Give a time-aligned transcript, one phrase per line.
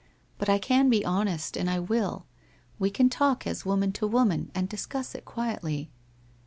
[0.39, 2.25] But I can be honest and I will.
[2.79, 5.91] We can talk as woman to woman, and discuss it quietly.'